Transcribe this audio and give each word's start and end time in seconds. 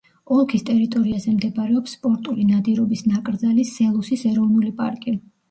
ოლქის 0.35 0.63
ტერიტორიაზე 0.69 1.33
მდებარეობს 1.35 1.93
სპორტული 1.97 2.47
ნადირობის 2.53 3.05
ნაკრძალი 3.13 3.67
სელუსის 3.75 4.27
ეროვნული 4.33 4.75
პარკი. 4.83 5.17